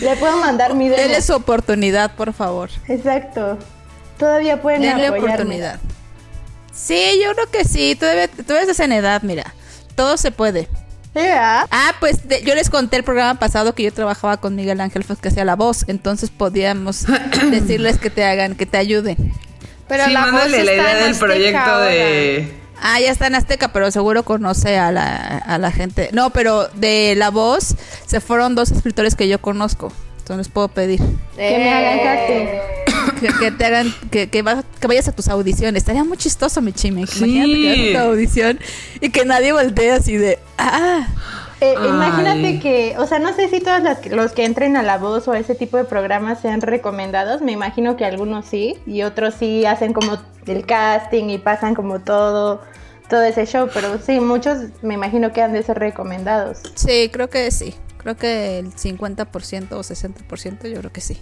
[0.00, 1.00] le puedo mandar mi demo.
[1.02, 2.70] Denle su oportunidad, por favor.
[2.88, 3.58] Exacto.
[4.18, 5.34] Todavía pueden Denle apoyarme.
[5.34, 5.80] oportunidad.
[6.76, 7.96] Sí, yo creo que sí.
[7.96, 9.54] Todavía, todavía estás en edad, mira.
[9.94, 10.68] Todo se puede.
[11.14, 11.66] ¿verdad?
[11.70, 15.02] Ah, pues de- yo les conté el programa pasado que yo trabajaba con Miguel Ángel
[15.02, 15.84] Fox que hacía la voz.
[15.88, 17.06] Entonces podíamos
[17.50, 19.16] decirles que te hagan, que te ayuden.
[19.88, 21.86] Pero sí, la voz la idea en del Azteca proyecto ahora.
[21.86, 22.60] de.
[22.82, 26.10] Ah, ya está en Azteca, pero seguro conoce a la, a la gente.
[26.12, 29.90] No, pero de la voz se fueron dos escritores que yo conozco.
[30.18, 31.00] Entonces les puedo pedir
[31.36, 32.46] Que me hagan casting.
[33.20, 35.82] Que, que te hagan, que, que, vas- que vayas a tus audiciones.
[35.82, 37.06] Estaría muy chistoso, mi chime.
[37.06, 37.24] Sí.
[37.24, 38.58] Imagínate que vas a tu audición
[39.00, 41.06] y que nadie voltee así de, ah,
[41.60, 45.26] Eh, imagínate que, o sea, no sé si todos los que entren a La Voz
[45.26, 47.40] o a ese tipo de programas sean recomendados.
[47.40, 52.00] Me imagino que algunos sí y otros sí hacen como el casting y pasan como
[52.00, 52.60] todo,
[53.08, 53.70] todo ese show.
[53.72, 56.58] Pero sí, muchos me imagino que han de ser recomendados.
[56.74, 57.74] Sí, creo que sí.
[57.96, 61.16] Creo que el 50% o 60% yo creo que sí.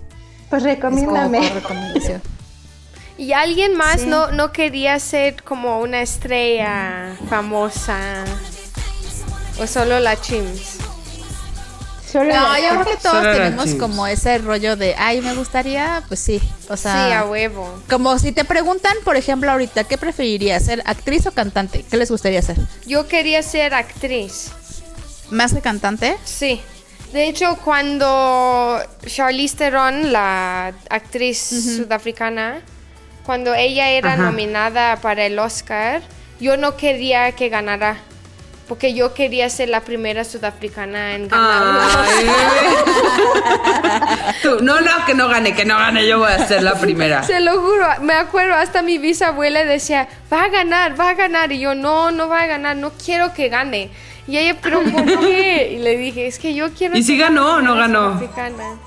[0.50, 1.50] Pues recomiéndame.
[3.16, 4.07] ¿Y alguien más Sí.
[4.07, 8.24] no, no quería ser como una estrella famosa?
[9.61, 10.78] ¿O solo la Chims?
[12.11, 16.20] Solo No, yo creo que todos tenemos como ese rollo de, ay, me gustaría, pues
[16.20, 16.40] sí.
[16.68, 17.72] O sea, sí, a huevo.
[17.88, 21.85] como si te preguntan, por ejemplo, ahorita, ¿qué preferirías, ser actriz o cantante?
[21.88, 22.57] ¿Qué les gustaría ser?
[22.87, 24.50] Yo quería ser actriz.
[25.30, 26.16] ¿Más que cantante?
[26.24, 26.61] Sí.
[27.14, 32.61] De hecho, cuando Charlize Theron, la actriz sudafricana,
[33.24, 34.22] cuando ella era Ajá.
[34.24, 36.03] nominada para el Oscar,
[36.40, 37.98] yo no quería que ganara.
[38.66, 41.88] Porque yo quería ser la primera sudafricana en ganar.
[44.42, 47.22] Tú, no, no, que no gane, que no gane, yo voy a ser la primera.
[47.22, 51.53] Se lo juro, me acuerdo, hasta mi bisabuela decía, va a ganar, va a ganar.
[51.53, 53.90] Y yo, no, no va a ganar, no quiero que gane.
[54.27, 55.73] Y ella, pero ¿por qué?
[55.75, 58.19] Y le dije, es que yo quiero ¿Y si ganó o no ganó?
[58.19, 58.79] sudafricana".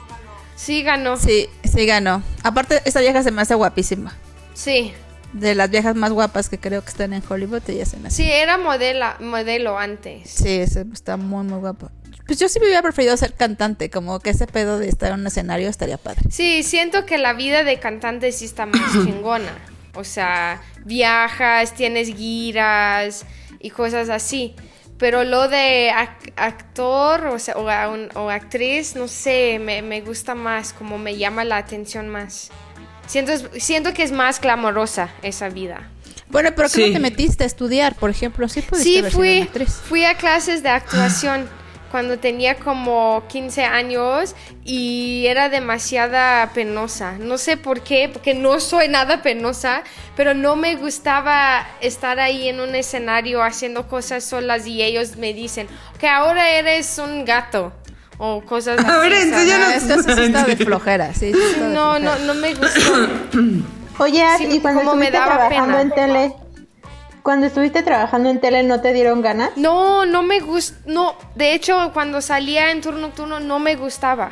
[0.55, 2.23] Sí ganó, Sí, sí ganó.
[2.43, 4.15] Aparte, esta vieja se me hace guapísima.
[4.53, 4.93] sí.
[5.33, 8.23] De las viejas más guapas que creo que están en Hollywood, ella se me hace.
[8.23, 10.29] Sí, era modela, modelo antes.
[10.29, 11.91] Sí, se- está muy, muy guapa.
[12.25, 15.19] Pues yo sí me hubiera preferido ser cantante, como que ese pedo de estar en
[15.19, 16.21] un escenario estaría padre.
[16.31, 19.51] Sí, siento que la vida de cantante sí está más chingona.
[19.95, 23.25] O sea, viajas, tienes giras
[23.59, 24.55] y cosas así.
[24.97, 30.33] Pero lo de ac- actor o, sea, o, o actriz, no sé, me, me gusta
[30.35, 32.49] más, como me llama la atención más.
[33.05, 35.87] Siento, siento que es más clamorosa esa vida.
[36.29, 36.87] Bueno, pero ¿qué Sí.
[36.87, 38.49] no te metiste a estudiar, por ejemplo?
[38.49, 39.47] Sí, Sí, fui,
[39.87, 41.47] fui a clases de actuación
[41.91, 47.13] cuando tenía como 15 años y era demasiada penosa.
[47.19, 49.83] No sé por qué, porque no soy nada penosa,
[50.15, 55.33] pero no me gustaba estar ahí en un escenario haciendo cosas solas y ellos me
[55.33, 55.67] dicen
[55.99, 57.71] que ahora eres un gato
[58.17, 58.89] o cosas así.
[58.89, 59.25] A ver, ¿sabes?
[59.27, 60.17] enséñanos.
[60.17, 61.31] Está de flojera, sí.
[61.31, 61.39] de
[61.73, 61.99] No, flojera.
[61.99, 63.07] no, no me gustó.
[63.99, 65.81] Oye, Sí, y cuando como me daba trabajando pena.
[65.81, 66.33] en tele,
[67.27, 69.49] cuando estuviste trabajando en tele, ¿no te dieron ganas?
[69.57, 70.77] No, no me gusta.
[70.85, 74.31] No, de hecho, cuando salía en turno nocturno no me gustaba.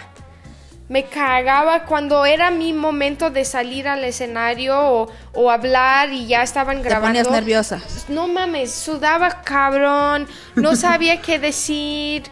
[0.87, 6.41] Me cagaba cuando era mi momento de salir al escenario o, o hablar y ya
[6.41, 7.07] estaban Te grabando.
[7.09, 7.81] ponías nerviosa.
[8.07, 12.23] No mames, sudaba cabrón, no sabía qué decir.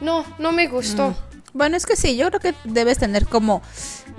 [0.00, 1.14] No, no me gustó.
[1.54, 3.62] Bueno, es que sí, yo creo que debes tener como,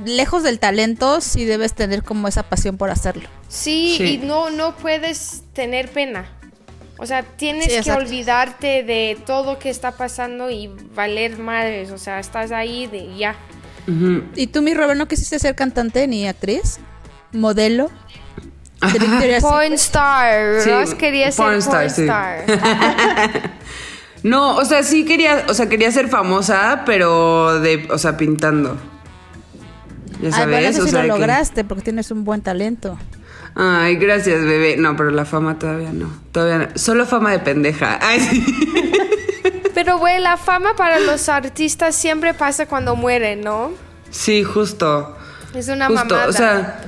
[0.03, 3.29] lejos del talento, sí debes tener como esa pasión por hacerlo.
[3.53, 4.03] Sí, Sí.
[4.13, 6.25] y no, no puedes tener pena.
[6.97, 11.91] O sea, tienes Sí, que olvidarte de todo que está pasando y valer madres.
[11.91, 13.35] O sea, estás ahí de ya.
[14.35, 16.79] ¿Y tú, mi Robert, no quisiste ser cantante ni actriz?
[17.33, 17.89] ¿Modelo?
[18.93, 20.61] ¿De Porn star.
[20.61, 22.45] Sí, Ross quería ser porn star.
[24.23, 28.77] No, o sea, sí quería, o sea, quería ser famosa, pero de, o sea, pintando.
[30.21, 32.41] Ya Ay, sabes, bueno, eso o sí sea, lo que- lograste porque tienes un buen
[32.41, 32.99] talento.
[33.55, 34.77] Ay, gracias, bebé.
[34.77, 36.11] No, pero la fama todavía no.
[36.31, 36.77] Todavía no.
[36.79, 37.99] Solo fama de pendeja.
[38.01, 38.45] Ay, sí.
[39.73, 43.71] Pero, güey, la fama para los artistas siempre pasa cuando mueren, ¿no?
[44.09, 45.17] Sí, justo.
[45.55, 46.27] Es una Justo, mamada.
[46.27, 46.81] o sea,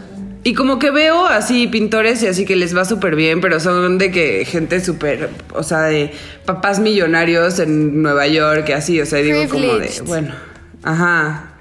[0.43, 3.97] y como que veo así pintores y así que les va súper bien, pero son
[3.97, 6.13] de que gente súper, o sea, de
[6.45, 10.34] papás millonarios en Nueva York y así, o sea, digo como de, bueno,
[10.84, 11.53] ajá.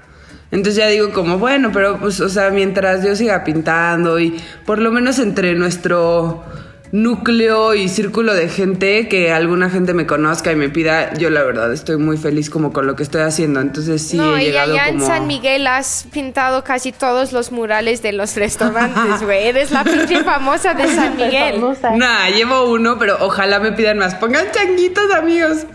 [0.53, 4.77] Entonces ya digo como, bueno, pero pues, o sea, mientras yo siga pintando y por
[4.77, 6.43] lo menos entre nuestro
[6.91, 11.41] núcleo y círculo de gente, que alguna gente me conozca y me pida, yo la
[11.41, 14.45] verdad estoy muy feliz como con lo que estoy haciendo, entonces sí no, he y
[14.45, 15.01] llegado allá en.
[15.01, 19.47] San Miguel has pintado casi todos los murales de los restaurantes, güey.
[19.47, 21.63] Eres la pinche famosa de San Miguel.
[21.97, 24.13] Nah, llevo uno, pero ojalá me pidan más.
[24.13, 25.65] Pongan changuitos, amigos.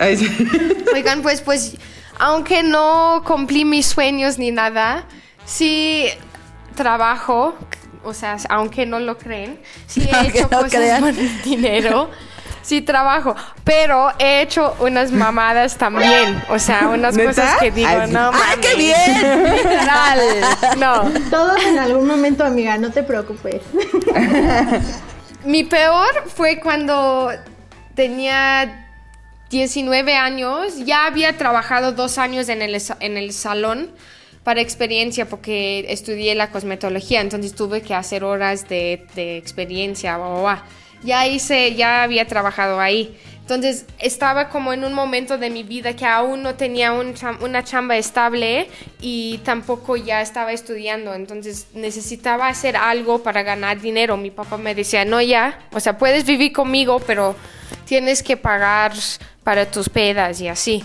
[0.95, 1.75] Oigan, pues, pues,
[2.19, 5.05] aunque no cumplí mis sueños ni nada,
[5.45, 6.05] sí
[6.75, 7.55] trabajo,
[8.03, 11.03] o sea, aunque no lo creen, sí he Aunque hecho no cosas crean.
[11.07, 12.09] el dinero.
[12.61, 17.29] Sí trabajo, pero he hecho unas mamadas también, o sea, unas ¿Neta?
[17.29, 19.43] cosas que digo, Ay, no ¡Ay, qué bien!
[19.55, 20.19] Literal,
[20.77, 21.03] no.
[21.31, 23.61] Todos en algún momento, amiga, no te preocupes.
[25.45, 27.31] Mi peor fue cuando
[27.95, 28.88] tenía
[29.49, 30.85] 19 años.
[30.85, 33.89] Ya había trabajado dos años en el, en el salón
[34.43, 40.17] para experiencia porque estudié la cosmetología, entonces tuve que hacer horas de, de experiencia.
[40.17, 40.65] bla, bla, bla.
[41.03, 43.17] Ya hice, ya había trabajado ahí.
[43.49, 47.41] Entonces estaba como en un momento de mi vida que aún no tenía un cham-
[47.41, 48.69] una chamba estable
[49.01, 51.15] y tampoco ya estaba estudiando.
[51.15, 54.17] Entonces necesitaba hacer algo para ganar dinero.
[54.17, 57.35] Mi papá me decía, no ya, o sea, puedes vivir conmigo, pero
[57.85, 58.93] tienes que pagar
[59.43, 60.83] para tus pedas y así.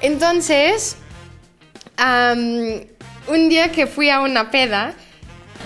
[0.00, 0.96] Entonces,
[3.28, 4.92] un día que fui a una peda,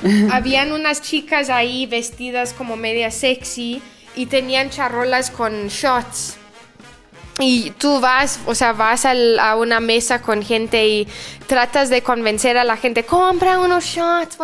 [0.30, 3.80] habían unas chicas ahí vestidas como media sexy
[4.20, 6.37] y tenían charolas con shots.
[7.38, 11.09] Y tú vas, o sea, vas a una mesa con gente y
[11.46, 14.37] tratas de convencer a la gente, compra unos shots,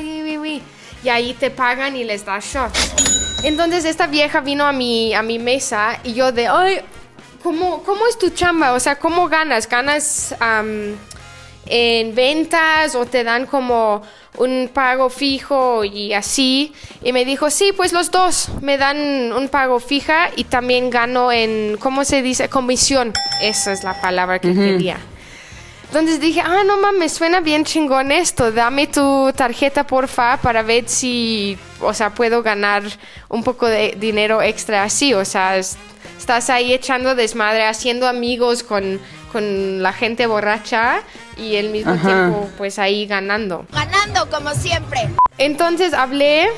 [0.00, 0.62] y, y, y".
[1.04, 2.94] y ahí te pagan y les das shots.
[3.42, 6.80] Entonces esta vieja vino a mi, a mi mesa y yo de, ay,
[7.42, 8.72] ¿cómo, ¿cómo es tu chamba?
[8.72, 9.68] O sea, ¿cómo ganas?
[9.68, 10.96] ¿Ganas am,
[11.70, 14.02] en ventas o te dan como
[14.38, 16.72] un pago fijo y así?
[17.02, 18.48] Y me dijo, sí, pues los dos.
[18.60, 22.48] Me dan un pago fija y también gano en, ¿cómo se dice?
[22.48, 23.12] Comisión.
[23.42, 24.98] Esa es la palabra que quería.
[25.86, 28.52] Entonces dije, ah, no mames, suena bien chingón esto.
[28.52, 32.82] Dame tu tarjeta, porfa, para ver si, o sea, puedo ganar
[33.30, 35.14] un poco de dinero extra así.
[35.14, 35.78] O sea, es-
[36.18, 39.00] estás ahí echando desmadre, haciendo amigos con,
[39.32, 41.00] con la gente borracha
[41.36, 42.06] y al mismo Ajá.
[42.06, 43.66] tiempo, pues ahí ganando.
[43.72, 45.08] Ganando como siempre.
[45.38, 46.48] Entonces hablé,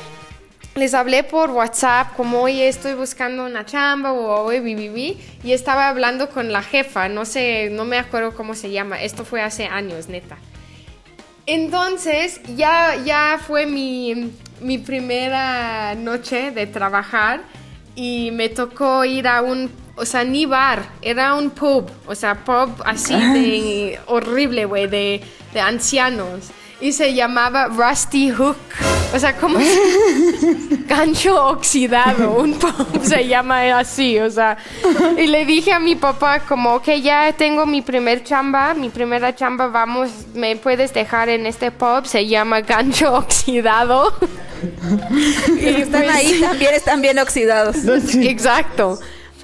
[0.75, 5.17] les hablé por WhatsApp, como oye, estoy buscando una chamba o oye, vi, vi, vi",
[5.43, 9.25] y estaba hablando con la jefa, no sé, no me acuerdo cómo se llama, esto
[9.25, 10.37] fue hace años, neta.
[11.45, 14.31] Entonces ya, ya fue mi,
[14.61, 17.41] mi primera noche de trabajar
[17.95, 22.43] y me tocó ir a un, o sea, ni bar, era un pub, o sea,
[22.43, 25.21] pub así de horrible, güey, de,
[25.53, 26.51] de ancianos.
[26.81, 28.57] Y se llamaba Rusty Hook,
[29.13, 29.59] o sea, como
[30.87, 34.57] gancho oxidado, un pub se llama así, o sea.
[35.15, 39.35] Y le dije a mi papá como que ya tengo mi primer chamba, mi primera
[39.35, 44.11] chamba, vamos, me puedes dejar en este pub, se llama gancho oxidado.
[45.59, 47.75] Y están pues- ahí también están bien oxidados.
[48.15, 48.99] Exacto.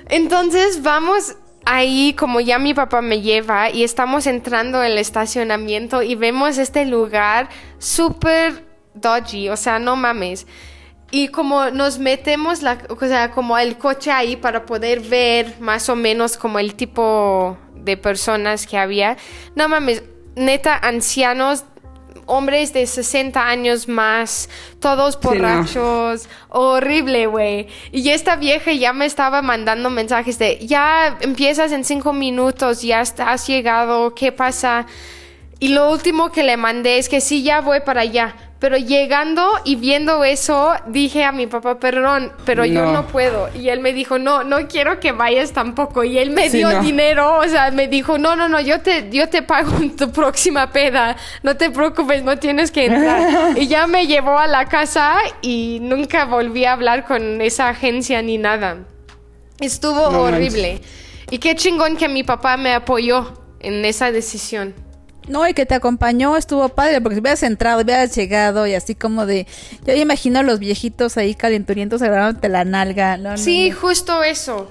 [0.10, 1.36] Entonces vamos
[1.70, 6.58] ahí, como ya mi papá me lleva, y estamos entrando en el estacionamiento y vemos
[6.58, 10.48] este lugar súper dodgy, o sea, no mames.
[11.12, 15.90] Y como nos metemos, la, o sea, como el coche ahí para poder ver más
[15.90, 19.18] o menos como el tipo de personas que había,
[19.56, 20.04] no mames,
[20.36, 21.66] neta, ancianos,
[22.28, 25.30] hombres de 60 años más, todos Sí, no.
[25.30, 27.68] borrachos, horrible, güey.
[27.92, 33.00] Y esta vieja ya me estaba mandando mensajes de, ya empiezas en cinco minutos, ya
[33.02, 34.86] has llegado, ¿qué pasa?
[35.60, 38.36] Y lo último que le mandé es que sí, ya voy para allá.
[38.60, 43.06] Pero llegando y viendo eso, dije a mi papá, perdón, pero yo No.
[43.06, 43.50] puedo.
[43.54, 46.04] Y él me dijo, no, no quiero que vayas tampoco.
[46.04, 46.82] Y él me Sí, dio no.
[46.82, 50.12] dinero, o sea, me dijo, no, no, no, yo te, yo te pago en tu
[50.12, 51.16] próxima peda.
[51.44, 53.56] No te preocupes, no tienes que entrar.
[53.60, 58.24] y ya me llevó a la casa y nunca volví a hablar con esa agencia
[58.24, 58.78] ni nada.
[59.60, 60.82] Estuvo No horrible.
[61.30, 64.74] Y qué chingón que mi papá me apoyó en esa decisión.
[65.28, 68.96] No, y que te acompañó estuvo padre, porque si hubieras entrado, hubieras llegado y así
[68.96, 69.46] como de...
[69.86, 73.18] Yo ya imagino a los viejitos ahí calenturientos agarrándote la nalga.
[73.18, 73.76] No, Sí, no.
[73.78, 74.70] justo eso.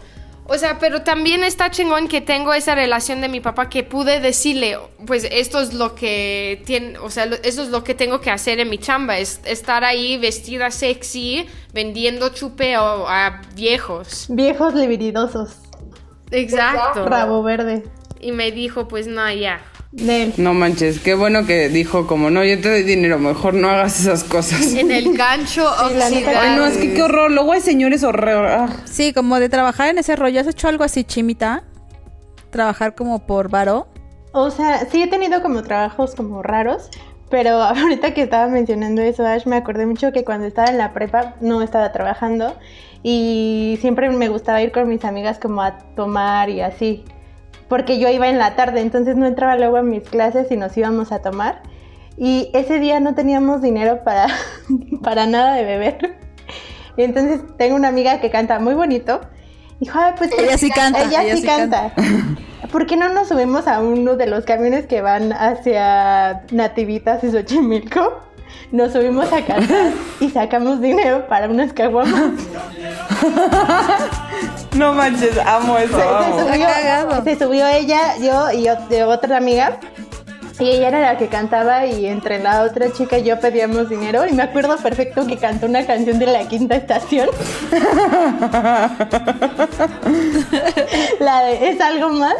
[0.48, 4.20] O sea, pero también está chingón que tengo esa relación de mi papá que pude
[4.20, 8.60] decirle, pues esto es lo que tiene, o sea, es lo que tengo que hacer
[8.60, 14.26] en mi chamba, es estar ahí vestida sexy vendiendo chupeo a viejos.
[14.28, 15.56] Viejos libiridosos.
[16.30, 17.08] Exacto.
[17.08, 17.82] Rabo verde.
[18.20, 19.60] Y me dijo, pues no, ya.
[20.36, 23.98] No manches, qué bueno que dijo como, no, yo te doy dinero, mejor no hagas
[24.00, 24.74] esas cosas.
[24.74, 25.66] En el gancho
[26.10, 27.30] que- Ay, no, es que qué horror.
[27.30, 28.46] Luego hay señores horror.
[28.46, 28.68] ah.
[28.84, 30.40] Sí, como de trabajar en ese rollo.
[30.40, 31.64] ¿Has hecho algo así, Chimita?
[32.50, 33.88] Trabajar como por varo.
[34.32, 36.90] O sea, sí he tenido como trabajos como raros,
[37.30, 40.92] pero ahorita que estaba mencionando eso, Ash, me acordé mucho que cuando estaba en la
[40.92, 42.54] prepa no estaba trabajando
[43.02, 47.04] y siempre me gustaba ir con mis amigas como a tomar y así,
[47.68, 50.76] porque yo iba en la tarde, entonces no entraba luego a mis clases y nos
[50.76, 51.62] íbamos a tomar.
[52.16, 54.26] Y ese día no teníamos dinero para,
[55.02, 56.16] para nada de beber.
[56.96, 59.20] Y entonces tengo una amiga que canta muy bonito.
[59.80, 61.92] Dijo, "Ay, pues Ella sí canta, Ella, ella sí, sí canta.
[62.72, 67.30] ¿Por qué no nos subimos a uno de los camiones que van hacia Nativitas y
[67.30, 68.22] Xochimilco?
[68.72, 72.32] Nos subimos a cantar y sacamos dinero para unas caguamas.
[74.76, 75.96] No manches, amo eso.
[75.96, 76.04] Se,
[76.44, 77.24] subió, cagado.
[77.24, 79.78] se subió ella, yo y de otra amiga.
[80.58, 84.26] Y ella era la que cantaba y entre la otra chica y yo pedíamos dinero.
[84.26, 87.28] Y me acuerdo perfecto que cantó una canción de la quinta estación.
[91.20, 92.36] la de Es algo más.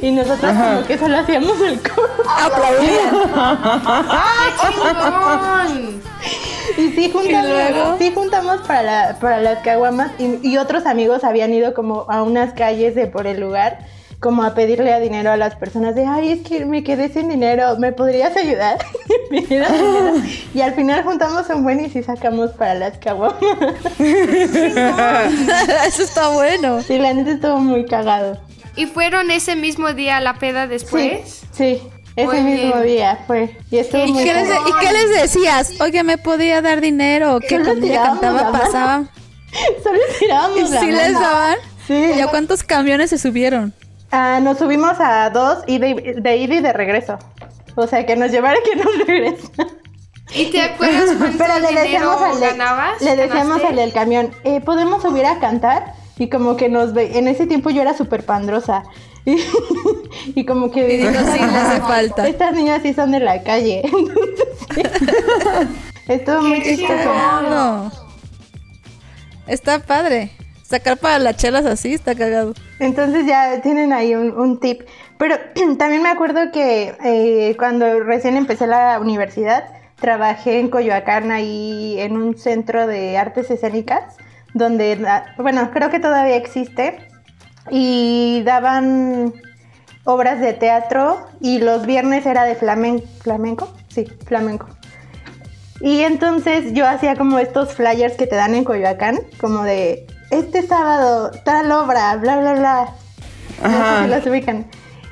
[0.00, 2.08] Y nosotros como que solo hacíamos el coro.
[4.60, 6.02] ¡Chingón!
[6.78, 7.96] Y sí juntamos, luego?
[7.98, 12.22] sí juntamos para, la- para las caguamas y, y otros amigos habían ido como a
[12.22, 13.78] unas calles de por el lugar
[14.20, 17.28] como a pedirle a dinero a las personas de ay es que me quedé sin
[17.28, 18.78] dinero ¿me podrías ayudar?
[20.54, 23.34] Y al final juntamos un buen y sí sacamos para las caguamas
[25.86, 26.80] Eso está bueno.
[26.82, 28.38] sí la neta estuvo muy cagado
[28.76, 31.42] ¿Y fueron ese mismo día a la peda sí después?
[31.52, 31.82] sí
[32.16, 32.86] ese Muy mismo bien.
[32.86, 34.48] día fue y ¿Y muy ¿Qué les.
[34.48, 35.80] ¿Y qué les decías?
[35.80, 37.38] Oye, ¿me podía dar dinero?
[37.40, 39.04] ¿Qué tirábamos cantaba pasaba?
[39.82, 41.20] solo tirábamos la ¿Sí les mano.
[41.20, 41.56] daban?
[41.86, 43.72] sí ¿Y a cuántos camiones se subieron?
[44.10, 47.18] Ah, nos subimos a dos y de, de ida y de regreso.
[47.76, 49.48] O sea, que nos llevara y que nos regresa.
[50.34, 53.00] ¿Y te acuerdas cuánto Pero le dinero decíamos al, ganabas?
[53.00, 55.94] le decíamos al del camión, eh, ¿podemos subir a cantar?
[56.18, 58.82] Y como que nos ve, en ese tiempo yo era súper pandrosa.
[59.24, 59.36] Y,
[60.40, 62.26] y como que Y dijo, sí, le hace falta.
[62.26, 63.82] Estas niñas sí son de la calle.
[66.08, 67.14] Estuvo muy chistoso.
[67.48, 67.92] No.
[69.46, 70.32] Está padre.
[70.64, 72.54] Sacar para las chelas así está cagado.
[72.80, 74.82] Entonces ya tienen ahí un, un tip.
[75.18, 75.36] Pero
[75.78, 79.66] también me acuerdo que eh, cuando recién empecé la universidad,
[80.00, 84.16] trabajé en Coyoacán ahí en un centro de artes escénicas,
[84.54, 84.98] donde,
[85.38, 87.08] bueno, creo que todavía existe,
[87.70, 89.32] y daban
[90.04, 93.06] obras de teatro y los viernes era de flamenco.
[93.20, 93.72] ¿Flamenco?
[93.88, 94.66] Sí, flamenco.
[95.80, 100.62] Y entonces yo hacía como estos flyers que te dan en Coyoacán, como de este
[100.62, 102.88] sábado, tal obra, bla, bla, bla.
[103.62, 104.04] No sé Ajá.
[104.04, 104.66] si los ubican.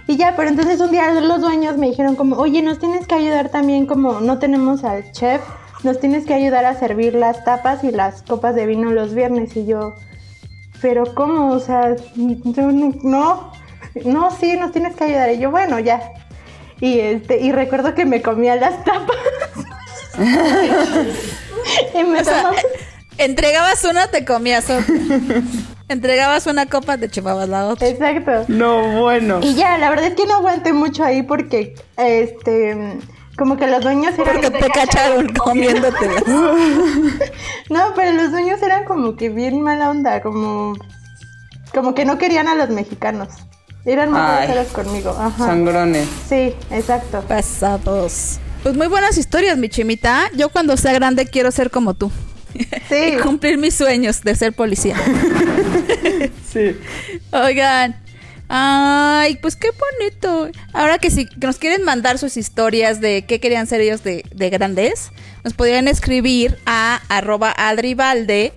[0.07, 3.15] Y ya, pero entonces un día los dueños me dijeron como, oye, nos tienes que
[3.15, 5.41] ayudar también, como no tenemos al chef,
[5.83, 9.57] nos tienes que ayudar a servir las tapas y las copas de vino los viernes.
[9.57, 9.95] Y yo,
[10.81, 11.53] pero ¿cómo?
[11.53, 13.53] O sea, yo no, no,
[14.05, 15.31] no, sí, nos tienes que ayudar.
[15.31, 16.13] Y yo, bueno, ya.
[16.81, 19.17] Y, este, y recuerdo que me comía las tapas.
[21.95, 22.51] y me O sea,
[23.19, 24.87] entregabas una, te comías otra.
[25.89, 27.89] Entregabas una copa, te chupabas la otra.
[27.89, 28.45] Exacto.
[28.47, 29.41] No, bueno.
[29.43, 32.97] Y ya, la verdad es que no aguanté mucho ahí porque, este,
[33.37, 34.41] como que los dueños eran...
[34.41, 36.09] Porque te cacharon comiéndote.
[37.71, 40.75] No, pero los dueños eran como que bien mala onda, como,
[41.73, 43.29] como que no querían a los mexicanos.
[43.85, 45.17] Eran muy groseros conmigo.
[45.19, 45.47] Ajá.
[45.47, 46.09] Sangrones.
[46.29, 47.23] Sí, exacto.
[47.29, 48.41] Pasados.
[48.63, 50.31] Pues muy buenas historias, mi chimita.
[50.37, 52.11] Yo cuando sea grande quiero ser como tú.
[52.89, 53.15] Sí.
[53.15, 54.97] Y cumplir mis sueños de ser policía.
[56.53, 56.77] Sí.
[57.33, 57.97] Oigan.
[58.53, 60.49] Ay, pues qué bonito.
[60.73, 64.25] Ahora que si que nos quieren mandar sus historias de qué querían ser ellos de,
[64.35, 65.13] de grandes,
[65.45, 68.53] nos podrían escribir a arroba adribalde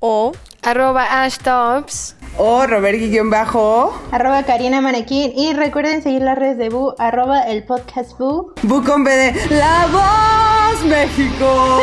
[0.00, 0.32] o
[0.66, 2.16] Arroba ashtops.
[2.38, 3.94] O Robert guion bajo.
[4.10, 5.32] Arroba Karina Manequín.
[5.36, 8.52] Y recuerden seguir las redes de Bu, arroba el podcast Bu.
[8.62, 11.80] Bu con B de La Voz México.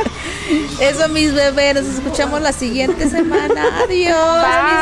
[0.80, 1.74] eso mis bebés.
[1.74, 3.82] Nos escuchamos la siguiente semana.
[3.84, 4.46] Adiós.
[4.64, 4.80] mis